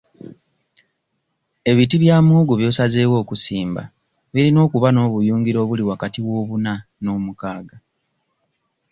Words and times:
Ebiti 1.69 1.95
bya 2.03 2.17
muwogo 2.25 2.53
by'osazeewo 2.59 3.15
okusimba 3.21 3.83
birina 4.33 4.59
okuba 4.65 4.87
n'obuyungiro 4.91 5.57
obuli 5.61 5.83
wakati 5.89 6.19
w'obuna 6.27 6.73
n'omukaaga. 7.01 7.77